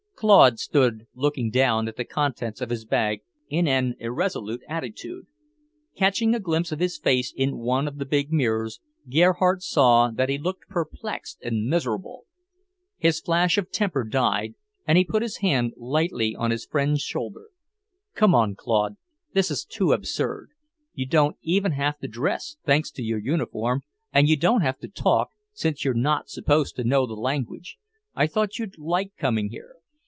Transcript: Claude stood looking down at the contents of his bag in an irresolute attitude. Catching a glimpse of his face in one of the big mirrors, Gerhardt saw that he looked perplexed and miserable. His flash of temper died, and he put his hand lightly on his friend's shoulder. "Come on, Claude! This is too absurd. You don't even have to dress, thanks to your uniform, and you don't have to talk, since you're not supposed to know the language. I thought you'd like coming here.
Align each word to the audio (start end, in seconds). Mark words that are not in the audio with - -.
Claude 0.15 0.59
stood 0.59 1.07
looking 1.15 1.49
down 1.49 1.87
at 1.87 1.95
the 1.95 2.05
contents 2.05 2.61
of 2.61 2.69
his 2.69 2.85
bag 2.85 3.21
in 3.49 3.67
an 3.67 3.95
irresolute 3.97 4.61
attitude. 4.69 5.25
Catching 5.95 6.35
a 6.35 6.39
glimpse 6.39 6.71
of 6.71 6.77
his 6.79 6.99
face 6.99 7.33
in 7.35 7.57
one 7.57 7.87
of 7.87 7.97
the 7.97 8.05
big 8.05 8.31
mirrors, 8.31 8.79
Gerhardt 9.09 9.63
saw 9.63 10.11
that 10.11 10.29
he 10.29 10.37
looked 10.37 10.69
perplexed 10.69 11.39
and 11.41 11.65
miserable. 11.67 12.25
His 12.99 13.19
flash 13.19 13.57
of 13.57 13.71
temper 13.71 14.03
died, 14.03 14.53
and 14.85 14.95
he 14.95 15.03
put 15.05 15.23
his 15.23 15.37
hand 15.37 15.73
lightly 15.75 16.35
on 16.35 16.51
his 16.51 16.67
friend's 16.67 17.01
shoulder. 17.01 17.47
"Come 18.13 18.35
on, 18.35 18.53
Claude! 18.53 18.97
This 19.33 19.49
is 19.49 19.65
too 19.65 19.91
absurd. 19.91 20.51
You 20.93 21.07
don't 21.07 21.35
even 21.41 21.71
have 21.71 21.97
to 21.97 22.07
dress, 22.07 22.57
thanks 22.63 22.91
to 22.91 23.01
your 23.01 23.17
uniform, 23.17 23.81
and 24.13 24.29
you 24.29 24.37
don't 24.37 24.61
have 24.61 24.77
to 24.81 24.87
talk, 24.87 25.29
since 25.51 25.83
you're 25.83 25.95
not 25.95 26.29
supposed 26.29 26.75
to 26.75 26.83
know 26.83 27.07
the 27.07 27.15
language. 27.15 27.79
I 28.13 28.27
thought 28.27 28.59
you'd 28.59 28.77
like 28.77 29.15
coming 29.17 29.49
here. 29.49 29.77